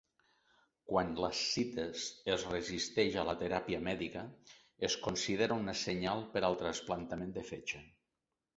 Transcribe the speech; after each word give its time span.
Quan 0.91 1.11
l'ascites 1.23 2.05
es 2.35 2.45
resisteix 2.53 3.19
a 3.21 3.27
la 3.29 3.37
teràpia 3.43 3.83
mèdica 3.89 4.25
es 4.89 4.97
considera 5.05 5.61
una 5.65 5.79
senyal 5.85 6.27
per 6.35 6.45
al 6.51 6.61
trasplantament 6.65 7.39
de 7.41 7.49
fetge. 7.55 7.87